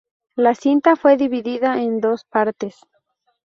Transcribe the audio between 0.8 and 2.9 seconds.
fue dividida en dos partes.